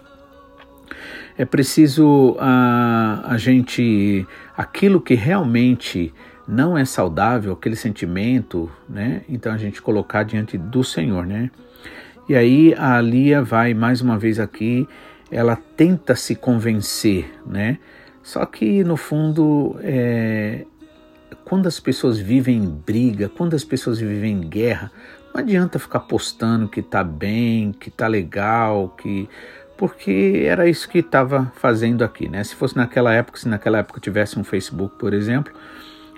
é 1.38 1.46
preciso 1.46 2.32
uh, 2.32 3.24
a 3.24 3.36
gente, 3.38 4.28
aquilo 4.58 5.00
que 5.00 5.14
realmente 5.14 6.14
não 6.48 6.78
é 6.78 6.86
saudável 6.86 7.54
aquele 7.54 7.76
sentimento, 7.76 8.70
né? 8.88 9.22
Então 9.30 9.52
a 9.52 9.58
gente 9.58 9.82
colocar 9.82 10.24
diante 10.24 10.58
do 10.58 10.84
Senhor, 10.84 11.26
né? 11.26 11.50
E 12.28 12.36
aí 12.36 12.74
a 12.78 13.00
Lia 13.02 13.42
vai 13.42 13.74
mais 13.74 14.02
uma 14.02 14.18
vez 14.18 14.40
aqui, 14.40 14.88
ela 15.32 15.56
tenta 15.56 16.16
se 16.16 16.36
convencer, 16.36 17.34
né? 17.46 17.78
Só 18.22 18.46
que 18.46 18.84
no 18.84 18.96
fundo, 18.96 19.76
é, 19.82 20.66
quando 21.44 21.68
as 21.68 21.80
pessoas 21.80 22.18
vivem 22.18 22.58
em 22.58 22.70
briga, 22.70 23.28
quando 23.28 23.54
as 23.54 23.64
pessoas 23.64 24.00
vivem 24.00 24.38
em 24.38 24.48
guerra, 24.48 24.92
não 25.34 25.42
adianta 25.42 25.80
ficar 25.80 26.02
postando 26.02 26.70
que 26.70 26.82
tá 26.82 27.04
bem, 27.04 27.74
que 27.74 27.90
tá 27.90 28.08
legal, 28.08 28.96
que 28.98 29.28
porque 29.76 30.44
era 30.46 30.70
isso 30.70 30.88
que 30.88 31.00
estava 31.00 31.52
fazendo 31.56 32.04
aqui, 32.04 32.30
né? 32.30 32.44
Se 32.44 32.56
fosse 32.56 32.78
naquela 32.78 33.14
época, 33.14 33.40
se 33.40 33.50
naquela 33.50 33.80
época 33.80 34.00
tivesse 34.00 34.40
um 34.40 34.44
Facebook, 34.44 34.96
por 34.98 35.14
exemplo, 35.14 35.52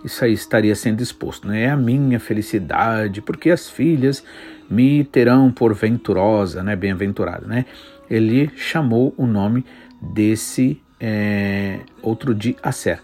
isso 0.06 0.24
aí 0.24 0.34
estaria 0.34 0.76
sendo 0.76 1.02
exposto. 1.02 1.48
Né? 1.48 1.64
É 1.64 1.70
a 1.70 1.78
minha 1.78 2.20
felicidade, 2.20 3.22
porque 3.22 3.50
as 3.50 3.70
filhas 3.70 4.24
me 4.70 5.04
terão 5.04 5.52
por 5.52 5.74
venturosa, 5.74 6.64
né? 6.64 6.76
bem-aventurada. 6.76 7.46
Né? 7.46 7.66
Ele 8.10 8.50
chamou 8.56 9.14
o 9.18 9.26
nome 9.26 9.66
desse 10.02 10.82
é, 11.00 11.80
outro 12.02 12.34
de 12.34 12.56
Acer. 12.62 13.02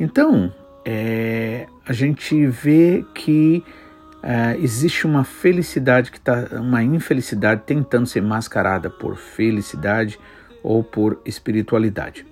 Então, 0.00 0.52
é, 0.84 1.66
a 1.86 1.92
gente 1.92 2.46
vê 2.46 3.04
que 3.14 3.62
é, 4.22 4.56
existe 4.58 5.06
uma 5.06 5.24
felicidade 5.24 6.10
que 6.10 6.18
está, 6.18 6.48
uma 6.60 6.82
infelicidade 6.82 7.62
tentando 7.66 8.06
ser 8.06 8.22
mascarada 8.22 8.88
por 8.88 9.16
felicidade 9.16 10.18
ou 10.62 10.82
por 10.82 11.20
espiritualidade. 11.24 12.24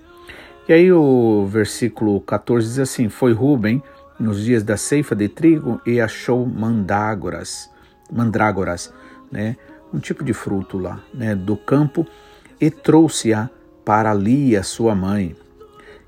E 0.67 0.73
aí 0.73 0.91
o 0.91 1.45
versículo 1.47 2.21
14 2.21 2.67
diz 2.67 2.79
assim: 2.79 3.09
Foi 3.09 3.33
Rubem 3.33 3.83
nos 4.21 4.43
dias 4.43 4.63
da 4.63 4.77
ceifa 4.77 5.15
de 5.15 5.27
trigo 5.27 5.81
e 5.85 5.99
achou 5.99 6.45
mandrágoras, 6.45 7.69
mandrágoras, 8.11 8.93
né, 9.31 9.57
um 9.93 9.99
tipo 9.99 10.23
de 10.23 10.33
fruto 10.33 10.77
lá, 10.77 10.99
né, 11.13 11.35
do 11.35 11.57
campo 11.57 12.07
e 12.59 12.69
trouxe-a 12.69 13.49
para 13.83 14.13
Lia, 14.13 14.63
sua 14.63 14.93
mãe. 14.93 15.35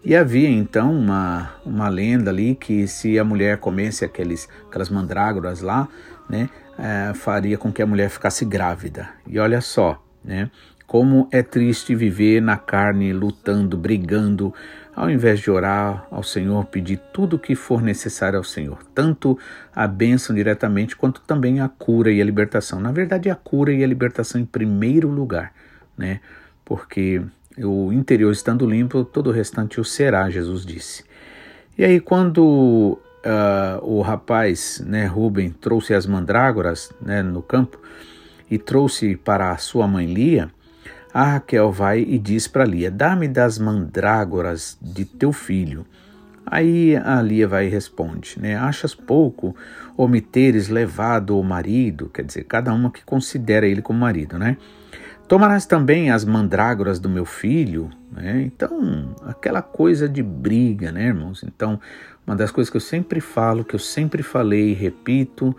E 0.05 0.15
havia 0.15 0.50
então 0.50 0.93
uma, 0.93 1.51
uma 1.65 1.89
lenda 1.89 2.29
ali 2.29 2.55
que 2.55 2.88
se 2.88 3.17
a 3.17 3.24
mulher 3.24 3.58
comesse 3.58 4.05
aqueles, 4.05 4.48
aquelas 4.67 4.89
mandrágoras 4.89 5.62
lá, 5.62 5.88
né, 6.29 6.50
é, 6.77 7.13
faria 7.13 7.58
com 7.58 7.72
que 7.72 7.82
a 7.82 7.88
mulher 7.88 8.10
ficasse 8.10 8.46
grávida. 8.46 9.10
E 9.25 9.39
olha 9.39 9.62
só, 9.62 10.03
né, 10.24 10.51
como 10.86 11.27
é 11.32 11.41
triste 11.41 11.96
viver 11.96 12.41
na 12.41 12.58
carne, 12.58 13.13
lutando, 13.13 13.77
brigando, 13.77 14.53
ao 14.95 15.09
invés 15.09 15.39
de 15.39 15.50
orar 15.50 16.07
ao 16.12 16.23
Senhor, 16.23 16.65
pedir 16.65 17.00
tudo 17.12 17.35
o 17.35 17.39
que 17.39 17.55
for 17.55 17.81
necessário 17.81 18.38
ao 18.38 18.43
Senhor, 18.43 18.77
tanto 18.93 19.38
a 19.75 19.88
bênção 19.88 20.35
diretamente 20.35 20.95
quanto 20.95 21.21
também 21.21 21.59
a 21.59 21.67
cura 21.67 22.12
e 22.12 22.21
a 22.21 22.25
libertação. 22.25 22.79
Na 22.79 22.91
verdade, 22.91 23.29
a 23.29 23.35
cura 23.35 23.73
e 23.73 23.83
a 23.83 23.88
libertação 23.88 24.39
em 24.39 24.45
primeiro 24.45 25.09
lugar, 25.09 25.53
né? 25.97 26.19
Porque 26.63 27.21
o 27.57 27.91
interior 27.91 28.31
estando 28.31 28.69
limpo, 28.69 29.03
todo 29.03 29.27
o 29.27 29.33
restante 29.33 29.79
o 29.79 29.83
será, 29.83 30.29
Jesus 30.29 30.65
disse. 30.65 31.03
E 31.77 31.83
aí, 31.83 32.00
quando 32.00 33.00
uh, 33.23 33.79
o 33.81 34.01
rapaz, 34.01 34.81
né, 34.85 35.05
Rubem, 35.05 35.50
trouxe 35.50 35.93
as 35.93 36.05
mandrágoras 36.05 36.91
né, 37.01 37.23
no 37.23 37.41
campo 37.41 37.79
e 38.50 38.57
trouxe 38.57 39.15
para 39.15 39.51
a 39.51 39.57
sua 39.57 39.88
mãe 39.88 40.05
Lia, 40.05 40.51
a 41.13 41.34
Raquel 41.34 41.72
vai 41.72 42.00
e 42.00 42.17
diz 42.17 42.48
para 42.48 42.65
Lia: 42.65 42.89
Dá-me 42.89 43.27
das 43.27 43.60
mandrágoras 43.60 44.77
de 44.82 45.05
teu 45.05 45.32
filho. 45.32 45.86
Aí 46.46 46.96
a 46.98 47.22
Lia 47.22 47.48
vai 47.48 47.67
e 47.67 47.70
responde, 47.70 48.38
né? 48.38 48.55
Achas 48.55 48.93
pouco 48.93 49.55
ou 49.96 50.08
me 50.08 50.20
teres 50.20 50.67
levado 50.67 51.39
o 51.39 51.43
marido? 51.43 52.10
Quer 52.13 52.25
dizer, 52.25 52.43
cada 52.43 52.74
uma 52.74 52.91
que 52.91 53.03
considera 53.03 53.65
ele 53.65 53.82
como 53.82 54.00
marido, 54.00 54.38
né? 54.38 54.58
Tomarás 55.27 55.65
também 55.65 56.12
as 56.12 56.25
mandrágoras 56.25 57.00
do 57.00 57.08
meu 57.08 57.25
filho, 57.25 57.89
né? 58.12 58.41
Então, 58.41 59.15
aquela 59.25 59.62
coisa 59.62 60.10
de 60.10 60.22
briga, 60.22 60.91
né, 60.91 61.08
irmãos? 61.08 61.43
Então, 61.43 61.79
uma 62.27 62.36
das 62.36 62.51
coisas 62.51 62.70
que 62.70 62.77
eu 62.77 62.82
sempre 62.82 63.22
falo, 63.22 63.63
que 63.63 63.75
eu 63.75 63.79
sempre 63.79 64.22
falei 64.22 64.72
e 64.72 64.74
repito, 64.74 65.55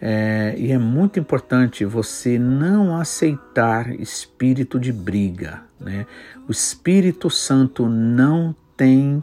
é, 0.00 0.54
e 0.56 0.72
é 0.72 0.78
muito 0.78 1.20
importante 1.20 1.84
você 1.84 2.38
não 2.38 2.96
aceitar 2.96 3.90
espírito 4.00 4.80
de 4.80 4.92
briga. 4.92 5.62
Né? 5.78 6.06
O 6.48 6.52
Espírito 6.52 7.28
Santo 7.28 7.86
não 7.86 8.54
tem, 8.76 9.22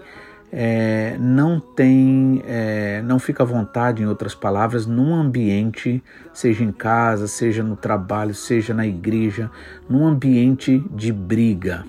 é, 0.51 1.17
não 1.19 1.59
tem, 1.59 2.43
é, 2.45 3.01
não 3.03 3.17
fica 3.17 3.41
à 3.41 3.45
vontade, 3.45 4.03
em 4.03 4.05
outras 4.05 4.35
palavras, 4.35 4.85
num 4.85 5.15
ambiente, 5.15 6.03
seja 6.31 6.63
em 6.63 6.71
casa, 6.71 7.27
seja 7.27 7.63
no 7.63 7.75
trabalho, 7.75 8.35
seja 8.35 8.71
na 8.73 8.85
igreja, 8.85 9.49
num 9.89 10.05
ambiente 10.05 10.83
de 10.91 11.11
briga. 11.11 11.85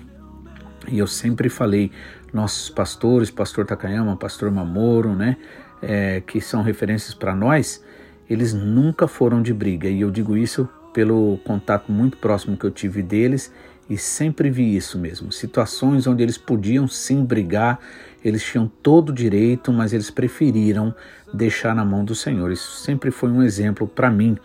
E 0.87 0.97
eu 0.97 1.05
sempre 1.05 1.47
falei, 1.47 1.91
nossos 2.33 2.71
pastores, 2.71 3.29
pastor 3.29 3.67
Takayama, 3.67 4.17
pastor 4.17 4.49
Mamoro, 4.49 5.13
né, 5.13 5.37
é, 5.79 6.21
que 6.21 6.41
são 6.41 6.63
referências 6.63 7.13
para 7.13 7.35
nós, 7.35 7.83
eles 8.29 8.53
nunca 8.53 9.07
foram 9.07 9.41
de 9.41 9.53
briga. 9.53 9.89
E 9.89 10.01
eu 10.01 10.11
digo 10.11 10.37
isso 10.37 10.69
pelo 10.93 11.39
contato 11.43 11.91
muito 11.91 12.17
próximo 12.17 12.57
que 12.57 12.65
eu 12.65 12.71
tive 12.71 13.01
deles 13.01 13.51
e 13.89 13.97
sempre 13.97 14.49
vi 14.51 14.75
isso 14.75 14.99
mesmo. 14.99 15.31
Situações 15.31 16.05
onde 16.05 16.21
eles 16.21 16.37
podiam 16.37 16.87
sim 16.87 17.25
brigar, 17.25 17.79
eles 18.23 18.43
tinham 18.43 18.71
todo 18.83 19.09
o 19.09 19.13
direito, 19.13 19.73
mas 19.73 19.93
eles 19.93 20.11
preferiram 20.11 20.93
deixar 21.33 21.73
na 21.73 21.83
mão 21.83 22.05
do 22.05 22.13
Senhor. 22.13 22.51
Isso 22.51 22.79
sempre 22.81 23.09
foi 23.09 23.31
um 23.31 23.41
exemplo 23.41 23.87
para 23.87 24.11
mim. 24.11 24.37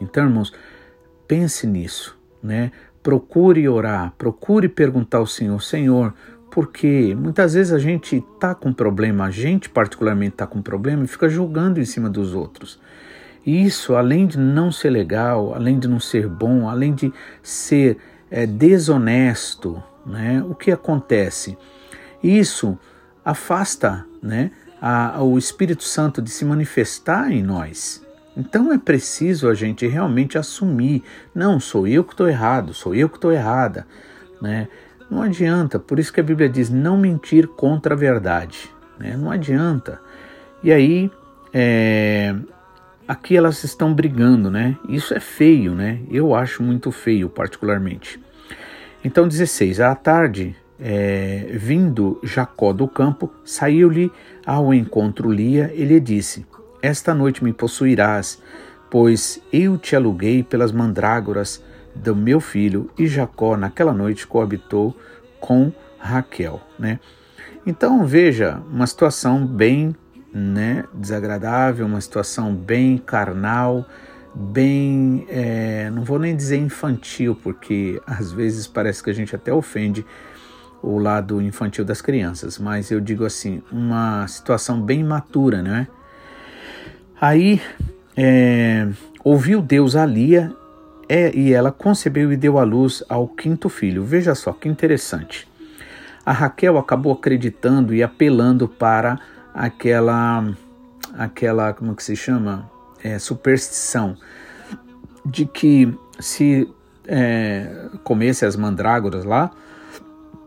Então, 0.00 0.24
irmãos, 0.24 0.52
pense 1.26 1.66
nisso, 1.66 2.18
né? 2.42 2.72
Procure 3.02 3.66
orar, 3.66 4.12
procure 4.18 4.68
perguntar 4.68 5.18
ao 5.18 5.26
Senhor, 5.26 5.62
Senhor, 5.62 6.12
porque 6.50 7.14
muitas 7.14 7.54
vezes 7.54 7.72
a 7.72 7.78
gente 7.78 8.16
está 8.16 8.54
com 8.54 8.72
problema, 8.72 9.24
a 9.24 9.30
gente 9.30 9.70
particularmente 9.70 10.34
está 10.34 10.46
com 10.46 10.60
problema 10.60 11.04
e 11.04 11.06
fica 11.06 11.28
julgando 11.28 11.80
em 11.80 11.84
cima 11.86 12.10
dos 12.10 12.34
outros. 12.34 12.78
E 13.44 13.64
isso, 13.64 13.94
além 13.94 14.26
de 14.26 14.38
não 14.38 14.70
ser 14.70 14.90
legal, 14.90 15.54
além 15.54 15.78
de 15.78 15.88
não 15.88 16.00
ser 16.00 16.28
bom, 16.28 16.68
além 16.68 16.94
de 16.94 17.12
ser 17.42 17.96
é, 18.30 18.46
desonesto, 18.46 19.82
né, 20.04 20.44
o 20.48 20.54
que 20.54 20.70
acontece? 20.70 21.56
Isso 22.22 22.78
afasta 23.24 24.04
né, 24.22 24.50
a, 24.80 25.22
o 25.22 25.38
Espírito 25.38 25.84
Santo 25.84 26.20
de 26.20 26.30
se 26.30 26.44
manifestar 26.44 27.32
em 27.32 27.42
nós. 27.42 28.04
Então 28.36 28.72
é 28.72 28.78
preciso 28.78 29.48
a 29.48 29.54
gente 29.54 29.86
realmente 29.86 30.38
assumir: 30.38 31.02
não, 31.34 31.58
sou 31.58 31.86
eu 31.86 32.04
que 32.04 32.12
estou 32.12 32.28
errado, 32.28 32.72
sou 32.72 32.94
eu 32.94 33.08
que 33.08 33.16
estou 33.16 33.32
errada. 33.32 33.86
Né? 34.40 34.68
Não 35.10 35.22
adianta, 35.22 35.78
por 35.78 35.98
isso 35.98 36.12
que 36.12 36.20
a 36.20 36.24
Bíblia 36.24 36.48
diz: 36.48 36.70
não 36.70 36.96
mentir 36.96 37.48
contra 37.48 37.94
a 37.94 37.98
verdade. 37.98 38.70
Né? 38.98 39.16
Não 39.16 39.30
adianta. 39.30 40.00
E 40.62 40.70
aí, 40.70 41.10
é, 41.52 42.34
aqui 43.10 43.36
elas 43.36 43.64
estão 43.64 43.92
brigando, 43.92 44.48
né? 44.48 44.78
Isso 44.88 45.12
é 45.12 45.18
feio, 45.18 45.74
né? 45.74 45.98
Eu 46.08 46.32
acho 46.32 46.62
muito 46.62 46.92
feio, 46.92 47.28
particularmente. 47.28 48.20
Então, 49.04 49.26
16. 49.26 49.80
À 49.80 49.96
tarde, 49.96 50.54
é, 50.78 51.48
vindo 51.54 52.20
Jacó 52.22 52.72
do 52.72 52.86
campo, 52.86 53.28
saiu-lhe 53.44 54.12
ao 54.46 54.72
encontro 54.72 55.28
Lia 55.28 55.72
e 55.74 55.84
lhe 55.84 55.98
disse: 55.98 56.46
Esta 56.80 57.12
noite 57.12 57.42
me 57.42 57.52
possuirás, 57.52 58.40
pois 58.88 59.42
eu 59.52 59.76
te 59.76 59.96
aluguei 59.96 60.44
pelas 60.44 60.70
mandrágoras 60.70 61.60
do 61.92 62.14
meu 62.14 62.38
filho. 62.38 62.88
E 62.96 63.08
Jacó, 63.08 63.56
naquela 63.56 63.92
noite, 63.92 64.24
coabitou 64.24 64.96
com 65.40 65.72
Raquel, 65.98 66.60
né? 66.78 67.00
Então 67.66 68.06
veja, 68.06 68.62
uma 68.70 68.86
situação 68.86 69.44
bem 69.44 69.96
né, 70.32 70.84
desagradável, 70.94 71.86
uma 71.86 72.00
situação 72.00 72.54
bem 72.54 72.98
carnal, 72.98 73.84
bem, 74.34 75.26
é, 75.28 75.90
não 75.90 76.04
vou 76.04 76.18
nem 76.18 76.36
dizer 76.36 76.56
infantil, 76.56 77.36
porque 77.42 78.00
às 78.06 78.32
vezes 78.32 78.66
parece 78.66 79.02
que 79.02 79.10
a 79.10 79.12
gente 79.12 79.34
até 79.34 79.52
ofende 79.52 80.04
o 80.82 80.98
lado 80.98 81.42
infantil 81.42 81.84
das 81.84 82.00
crianças, 82.00 82.58
mas 82.58 82.90
eu 82.90 83.00
digo 83.00 83.24
assim, 83.24 83.62
uma 83.70 84.26
situação 84.28 84.80
bem 84.80 85.04
matura, 85.04 85.62
né? 85.62 85.86
Aí 87.20 87.60
é, 88.16 88.88
ouviu 89.22 89.60
Deus 89.60 89.94
a 89.94 90.06
Lia 90.06 90.54
é, 91.08 91.36
e 91.36 91.52
ela 91.52 91.70
concebeu 91.70 92.32
e 92.32 92.36
deu 92.36 92.58
à 92.58 92.64
luz 92.64 93.04
ao 93.08 93.28
quinto 93.28 93.68
filho. 93.68 94.04
Veja 94.04 94.34
só 94.34 94.52
que 94.52 94.68
interessante 94.68 95.50
a 96.24 96.32
Raquel 96.32 96.78
acabou 96.78 97.12
acreditando 97.12 97.94
e 97.94 98.02
apelando 98.02 98.68
para 98.68 99.18
aquela, 99.54 100.52
aquela 101.14 101.72
como 101.72 101.94
que 101.94 102.02
se 102.02 102.16
chama, 102.16 102.70
é, 103.02 103.18
superstição 103.18 104.16
de 105.24 105.46
que 105.46 105.92
se 106.18 106.68
é, 107.06 107.88
comesse 108.04 108.44
as 108.44 108.56
mandrágoras 108.56 109.24
lá, 109.24 109.50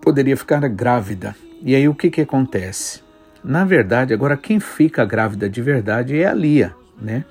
poderia 0.02 0.38
ficar 0.38 0.68
grávida. 0.68 1.36
E 1.62 1.76
aí 1.76 1.88
o 1.88 1.96
que, 1.96 2.10
que 2.10 2.22
acontece? 2.22 3.02
Na 3.44 3.66
verdade, 3.66 4.14
agora 4.14 4.38
quem 4.38 4.60
fica 4.60 5.06
grávida 5.06 5.50
de 5.50 5.62
verdade 5.62 6.18
é 6.18 6.26
a 6.26 6.34
Lia, 6.34 6.74
né? 7.02 7.26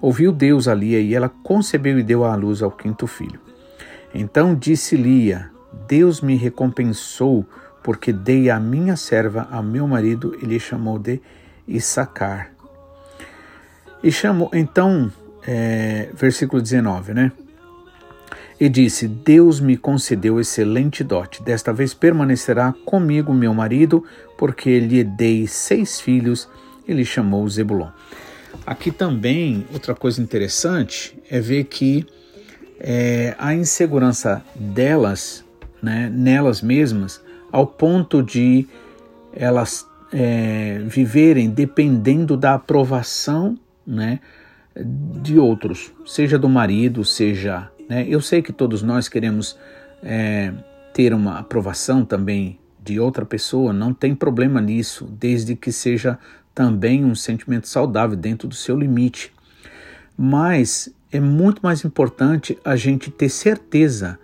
Ouviu 0.00 0.32
Deus 0.32 0.66
a 0.66 0.74
Lia 0.74 1.00
e 1.00 1.14
ela 1.14 1.28
concebeu 1.28 1.98
e 1.98 2.02
deu 2.02 2.24
à 2.24 2.34
luz 2.34 2.62
ao 2.62 2.70
quinto 2.70 3.06
filho. 3.06 3.40
Então 4.14 4.54
disse 4.54 4.96
Lia: 4.96 5.50
Deus 5.86 6.20
me 6.20 6.36
recompensou 6.36 7.44
porque 7.82 8.12
dei 8.12 8.50
a 8.50 8.60
minha 8.60 8.96
serva 8.96 9.48
a 9.50 9.62
meu 9.62 9.86
marido 9.86 10.36
e 10.40 10.44
lhe 10.44 10.60
chamou 10.60 10.98
de 10.98 11.20
Issacar. 11.66 12.52
E 14.02 14.10
chamou, 14.10 14.50
então, 14.52 15.12
é, 15.46 16.08
versículo 16.14 16.60
19, 16.60 17.14
né? 17.14 17.32
E 18.58 18.68
disse: 18.68 19.08
Deus 19.08 19.60
me 19.60 19.76
concedeu 19.76 20.40
excelente 20.40 21.02
dote. 21.02 21.42
Desta 21.42 21.72
vez 21.72 21.94
permanecerá 21.94 22.74
comigo 22.84 23.32
meu 23.32 23.54
marido, 23.54 24.04
porque 24.36 24.78
lhe 24.78 25.02
dei 25.02 25.46
seis 25.46 26.00
filhos 26.00 26.48
e 26.86 26.92
lhe 26.92 27.04
chamou 27.04 27.48
Zebulon. 27.48 27.88
Aqui 28.66 28.90
também, 28.90 29.66
outra 29.72 29.94
coisa 29.94 30.20
interessante 30.20 31.16
é 31.30 31.40
ver 31.40 31.64
que 31.64 32.06
é, 32.78 33.34
a 33.38 33.54
insegurança 33.54 34.42
delas, 34.54 35.44
né, 35.82 36.10
nelas 36.12 36.60
mesmas, 36.60 37.22
ao 37.52 37.66
ponto 37.66 38.22
de 38.22 38.66
elas 39.32 39.86
é, 40.12 40.82
viverem 40.86 41.50
dependendo 41.50 42.36
da 42.36 42.54
aprovação 42.54 43.58
né, 43.86 44.20
de 44.74 45.38
outros, 45.38 45.92
seja 46.06 46.38
do 46.38 46.48
marido, 46.48 47.04
seja. 47.04 47.70
Né, 47.88 48.06
eu 48.08 48.20
sei 48.20 48.42
que 48.42 48.52
todos 48.52 48.82
nós 48.82 49.08
queremos 49.08 49.58
é, 50.02 50.52
ter 50.92 51.12
uma 51.12 51.38
aprovação 51.38 52.04
também 52.04 52.58
de 52.82 52.98
outra 52.98 53.24
pessoa, 53.24 53.72
não 53.72 53.92
tem 53.92 54.14
problema 54.14 54.60
nisso, 54.60 55.04
desde 55.04 55.54
que 55.54 55.70
seja 55.70 56.18
também 56.54 57.04
um 57.04 57.14
sentimento 57.14 57.68
saudável 57.68 58.16
dentro 58.16 58.48
do 58.48 58.54
seu 58.54 58.76
limite. 58.76 59.32
Mas 60.16 60.92
é 61.12 61.20
muito 61.20 61.60
mais 61.62 61.84
importante 61.84 62.58
a 62.64 62.76
gente 62.76 63.10
ter 63.10 63.28
certeza 63.28 64.18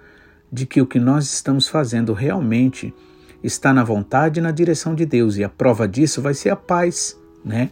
de 0.51 0.67
que 0.67 0.81
o 0.81 0.87
que 0.87 0.99
nós 0.99 1.33
estamos 1.33 1.69
fazendo 1.69 2.13
realmente 2.13 2.95
está 3.47 3.73
na 3.73 3.85
vontade 3.85 4.41
e 4.41 4.43
na 4.43 4.51
direção 4.51 4.95
de 4.95 5.07
Deus, 5.07 5.37
e 5.37 5.45
a 5.45 5.49
prova 5.49 5.87
disso 5.87 6.21
vai 6.21 6.35
ser 6.35 6.51
a 6.51 6.57
paz, 6.57 7.19
né? 7.45 7.71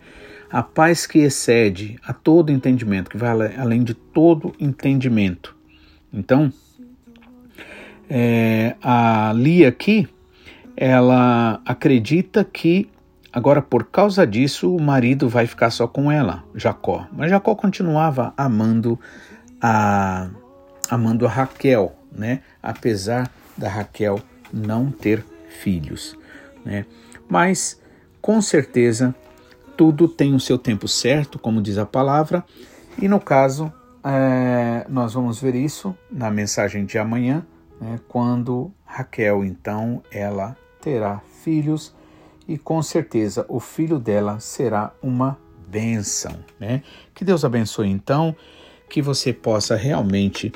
A 0.50 0.62
paz 0.62 1.06
que 1.06 1.18
excede 1.18 1.98
a 2.06 2.12
todo 2.12 2.52
entendimento, 2.52 3.10
que 3.10 3.16
vai 3.16 3.56
além 3.56 3.82
de 3.82 3.94
todo 3.94 4.54
entendimento. 4.60 5.56
Então, 6.12 6.52
é, 8.08 8.76
a 8.80 9.32
Lia 9.34 9.68
aqui, 9.68 10.08
ela 10.76 11.60
acredita 11.64 12.44
que 12.44 12.88
agora 13.32 13.60
por 13.60 13.84
causa 13.84 14.26
disso 14.26 14.74
o 14.74 14.80
marido 14.80 15.28
vai 15.28 15.46
ficar 15.46 15.70
só 15.70 15.88
com 15.88 16.10
ela, 16.10 16.44
Jacó. 16.54 17.06
Mas 17.12 17.30
Jacó 17.30 17.54
continuava 17.54 18.32
amando 18.36 18.98
a 19.60 20.28
amando 20.90 21.26
a 21.26 21.30
Raquel, 21.30 21.96
né? 22.12 22.40
Apesar 22.62 23.30
da 23.56 23.68
Raquel 23.68 24.20
não 24.52 24.90
ter 24.90 25.24
filhos. 25.54 26.16
Né? 26.64 26.84
Mas, 27.28 27.80
com 28.20 28.40
certeza, 28.42 29.14
tudo 29.76 30.08
tem 30.08 30.34
o 30.34 30.40
seu 30.40 30.58
tempo 30.58 30.86
certo, 30.86 31.38
como 31.38 31.62
diz 31.62 31.78
a 31.78 31.86
palavra, 31.86 32.44
e 33.00 33.08
no 33.08 33.20
caso, 33.20 33.72
é, 34.04 34.86
nós 34.88 35.14
vamos 35.14 35.40
ver 35.40 35.54
isso 35.54 35.96
na 36.10 36.30
mensagem 36.30 36.84
de 36.84 36.98
amanhã, 36.98 37.44
né, 37.80 37.98
quando 38.08 38.72
Raquel, 38.84 39.44
então, 39.44 40.02
ela 40.10 40.56
terá 40.80 41.20
filhos 41.42 41.94
e 42.46 42.56
com 42.56 42.82
certeza 42.82 43.44
o 43.48 43.58
filho 43.58 43.98
dela 43.98 44.38
será 44.38 44.92
uma 45.02 45.38
bênção. 45.66 46.36
Né? 46.60 46.82
Que 47.12 47.24
Deus 47.24 47.44
abençoe, 47.44 47.88
então, 47.88 48.36
que 48.88 49.02
você 49.02 49.32
possa 49.32 49.74
realmente 49.74 50.52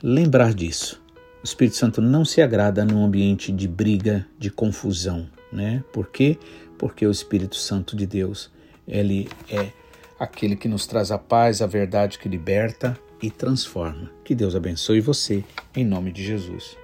lembrar 0.00 0.54
disso. 0.54 1.01
O 1.42 1.44
Espírito 1.44 1.74
Santo 1.76 2.00
não 2.00 2.24
se 2.24 2.40
agrada 2.40 2.84
num 2.84 3.04
ambiente 3.04 3.50
de 3.50 3.66
briga, 3.66 4.24
de 4.38 4.48
confusão, 4.48 5.28
né? 5.52 5.82
Por 5.92 6.06
quê? 6.06 6.38
Porque 6.78 7.04
o 7.04 7.10
Espírito 7.10 7.56
Santo 7.56 7.96
de 7.96 8.06
Deus, 8.06 8.48
ele 8.86 9.28
é 9.50 9.72
aquele 10.20 10.54
que 10.54 10.68
nos 10.68 10.86
traz 10.86 11.10
a 11.10 11.18
paz, 11.18 11.60
a 11.60 11.66
verdade 11.66 12.16
que 12.16 12.28
liberta 12.28 12.96
e 13.20 13.28
transforma. 13.28 14.08
Que 14.22 14.36
Deus 14.36 14.54
abençoe 14.54 15.00
você, 15.00 15.42
em 15.74 15.84
nome 15.84 16.12
de 16.12 16.24
Jesus. 16.24 16.78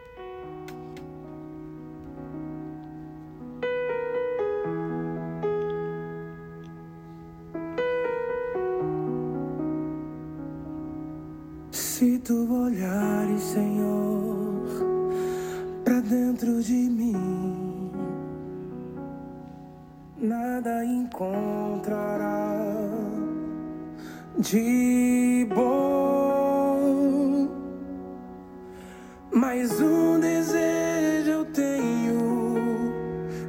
Se 11.71 12.19
tu 12.19 12.65
olhares, 12.65 13.41
Senhor 13.41 14.38
dentro 16.39 16.63
de 16.63 16.73
mim. 16.73 17.91
Nada 20.17 20.85
encontrará 20.85 22.55
de 24.39 25.49
bom, 25.53 27.49
mas 29.33 29.81
um 29.81 30.21
desejo 30.21 31.31
eu 31.31 31.45
tenho 31.47 32.55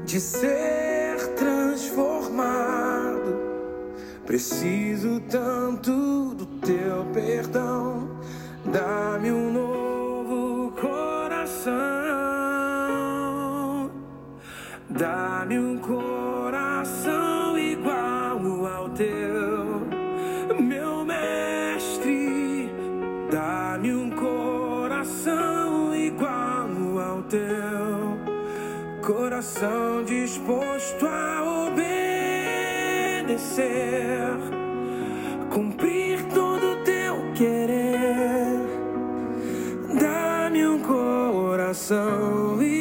de 0.05 0.19
ser 0.19 1.35
transformado. 1.35 3.37
Preciso 4.25 4.88
Dá-me 14.99 15.57
um 15.57 15.77
coração 15.77 17.57
igual 17.57 18.65
ao 18.67 18.89
teu, 18.89 19.87
meu 20.59 21.05
mestre. 21.05 22.69
Dá-me 23.31 23.93
um 23.93 24.09
coração 24.09 25.95
igual 25.95 26.99
ao 26.99 27.23
teu, 27.23 28.17
coração 29.01 30.03
disposto 30.03 31.07
a 31.07 31.69
obedecer, 33.23 33.47
cumprir 35.49 36.25
todo 36.33 36.73
o 36.73 36.83
teu 36.83 37.31
querer. 37.35 38.67
Dá-me 39.97 40.67
um 40.67 40.79
coração 40.79 42.61
igual 42.61 42.78